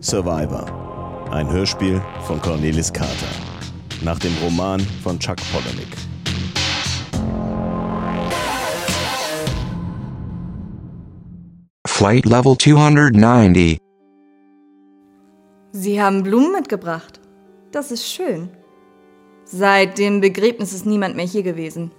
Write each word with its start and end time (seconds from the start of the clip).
Survivor. 0.00 1.28
Ein 1.32 1.50
Hörspiel 1.50 2.00
von 2.24 2.40
Cornelis 2.40 2.92
Carter. 2.92 3.26
Nach 4.02 4.18
dem 4.18 4.32
Roman 4.42 4.80
von 5.02 5.18
Chuck 5.18 5.38
Palahniuk. 5.52 5.88
Flight 11.84 12.26
Level 12.26 12.56
290. 12.56 13.78
Sie 15.72 16.00
haben 16.00 16.22
Blumen 16.22 16.52
mitgebracht. 16.52 17.20
Das 17.72 17.90
ist 17.90 18.06
schön. 18.06 18.50
Seit 19.44 19.98
dem 19.98 20.20
Begräbnis 20.20 20.72
ist 20.72 20.86
niemand 20.86 21.16
mehr 21.16 21.26
hier 21.26 21.42
gewesen. 21.42 21.90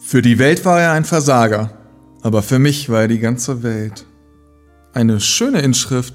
Für 0.00 0.22
die 0.22 0.38
Welt 0.38 0.64
war 0.64 0.80
er 0.80 0.92
ein 0.92 1.04
Versager, 1.04 1.70
aber 2.22 2.42
für 2.42 2.60
mich 2.60 2.88
war 2.88 3.02
er 3.02 3.08
die 3.08 3.18
ganze 3.18 3.64
Welt. 3.64 4.06
Eine 4.96 5.20
schöne 5.20 5.60
Inschrift. 5.60 6.14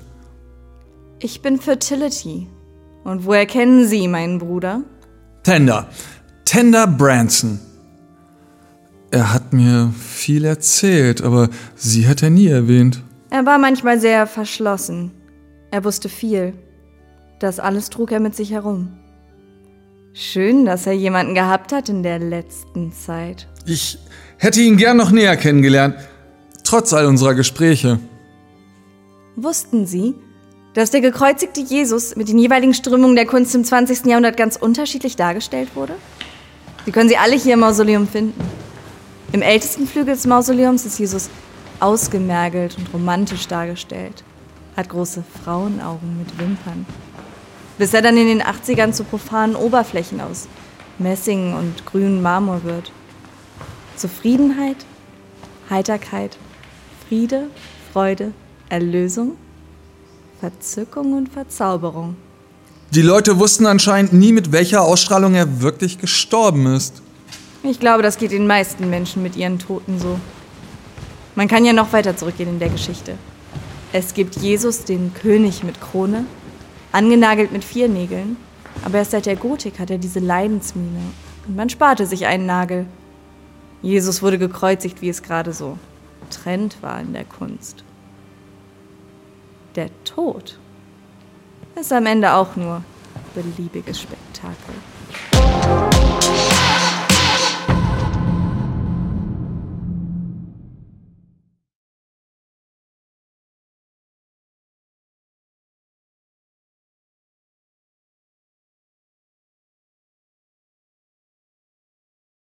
Ich 1.20 1.44
bin 1.44 1.60
Fertility. 1.60 2.48
Und 3.04 3.28
woher 3.28 3.46
kennen 3.46 3.88
Sie 3.88 4.08
meinen 4.08 4.40
Bruder? 4.40 4.82
Tender. 5.44 5.88
Tender 6.46 6.88
Branson. 6.88 7.60
Er 9.12 9.32
hat 9.32 9.54
mir 9.54 9.94
viel 10.00 10.46
erzählt, 10.46 11.22
aber 11.22 11.50
sie 11.76 12.08
hat 12.08 12.24
er 12.24 12.32
nie 12.32 12.48
erwähnt. 12.48 13.04
Er 13.30 13.46
war 13.46 13.60
manchmal 13.60 14.00
sehr 14.00 14.26
verschlossen. 14.26 15.12
Er 15.70 15.84
wusste 15.84 16.10
viel. 16.10 16.54
Das 17.40 17.60
alles 17.60 17.92
trug 17.92 18.12
er 18.12 18.20
mit 18.20 18.36
sich 18.36 18.50
herum. 18.50 18.94
Schön, 20.14 20.66
dass 20.66 20.88
er 20.88 20.94
jemanden 20.94 21.36
gehabt 21.36 21.72
hat 21.72 21.88
in 21.88 22.02
der 22.02 22.18
letzten 22.18 22.92
Zeit. 22.94 23.48
Ich 23.68 24.00
hätte 24.38 24.60
ihn 24.60 24.78
gern 24.78 24.98
noch 24.98 25.12
näher 25.12 25.38
kennengelernt, 25.38 25.98
trotz 26.64 26.94
all 26.94 27.06
unserer 27.06 27.36
Gespräche. 27.36 28.00
Wussten 29.44 29.88
Sie, 29.88 30.14
dass 30.76 30.92
der 30.92 31.02
gekreuzigte 31.02 31.62
Jesus 31.62 32.16
mit 32.16 32.30
den 32.30 32.38
jeweiligen 32.38 32.76
Strömungen 32.76 33.16
der 33.16 33.26
Kunst 33.26 33.56
im 33.56 33.64
20. 33.64 34.06
Jahrhundert 34.06 34.38
ganz 34.38 34.56
unterschiedlich 34.56 35.16
dargestellt 35.16 35.76
wurde? 35.76 35.96
Sie 36.86 36.92
können 36.92 37.10
sie 37.10 37.18
alle 37.18 37.36
hier 37.36 37.56
im 37.56 37.62
Mausoleum 37.62 38.08
finden. 38.08 38.40
Im 39.32 39.42
ältesten 39.42 39.88
Flügel 39.88 40.14
des 40.14 40.28
Mausoleums 40.28 40.86
ist 40.86 41.00
Jesus 41.00 41.32
ausgemergelt 41.80 42.78
und 42.78 42.94
romantisch 42.94 43.48
dargestellt, 43.48 44.24
hat 44.78 44.90
große 44.90 45.24
Frauenaugen 45.44 46.20
mit 46.20 46.38
Wimpern. 46.38 46.86
Bis 47.80 47.96
er 47.96 48.04
dann 48.04 48.18
in 48.18 48.28
den 48.28 48.44
80ern 48.44 48.92
zu 48.92 49.04
profanen 49.04 49.56
Oberflächen 49.56 50.22
aus 50.22 50.48
Messing 51.00 51.56
und 51.56 51.84
grünem 51.88 52.22
Marmor 52.22 52.64
wird. 52.64 52.92
Zufriedenheit, 53.96 54.78
Heiterkeit, 55.72 56.38
Friede, 57.08 57.48
Freude, 57.92 58.34
Erlösung, 58.72 59.34
Verzückung 60.40 61.12
und 61.12 61.28
Verzauberung. 61.28 62.16
Die 62.92 63.02
Leute 63.02 63.38
wussten 63.38 63.66
anscheinend 63.66 64.14
nie, 64.14 64.32
mit 64.32 64.54
welcher 64.54 64.84
Ausstrahlung 64.84 65.36
er 65.36 65.62
wirklich 65.62 65.98
gestorben 65.98 66.66
ist. 66.68 67.02
Ich 67.64 67.82
glaube, 67.82 68.02
das 68.02 68.18
geht 68.18 68.32
den 68.32 68.48
meisten 68.48 68.90
Menschen 68.90 69.24
mit 69.24 69.36
ihren 69.36 69.60
Toten 69.60 70.00
so. 70.00 70.18
Man 71.36 71.50
kann 71.50 71.66
ja 71.66 71.74
noch 71.74 71.92
weiter 71.92 72.16
zurückgehen 72.16 72.50
in 72.50 72.60
der 72.60 72.70
Geschichte. 72.70 73.18
Es 73.92 74.14
gibt 74.14 74.38
Jesus, 74.38 74.86
den 74.86 75.14
König 75.14 75.64
mit 75.64 75.82
Krone, 75.82 76.24
angenagelt 76.94 77.52
mit 77.52 77.66
vier 77.66 77.90
Nägeln, 77.90 78.38
aber 78.86 79.00
erst 79.00 79.12
seit 79.12 79.26
der 79.26 79.36
Gotik 79.36 79.80
hat 79.80 79.92
er 79.92 79.98
diese 79.98 80.20
Leidensmiene 80.20 81.02
und 81.46 81.58
man 81.58 81.70
sparte 81.70 82.06
sich 82.06 82.26
einen 82.26 82.46
Nagel. 82.46 82.86
Jesus 83.82 84.22
wurde 84.22 84.40
gekreuzigt, 84.40 85.02
wie 85.02 85.10
es 85.10 85.24
gerade 85.24 85.52
so 85.52 85.78
Trend 86.30 86.78
war 86.82 87.02
in 87.02 87.12
der 87.12 87.26
Kunst. 87.26 87.84
Der 89.76 89.90
Tod 90.04 90.60
ist 91.80 91.94
am 91.94 92.06
Ende 92.06 92.34
auch 92.34 92.58
nur 92.58 92.84
beliebiges 93.34 94.02
Spektakel. 94.02 94.76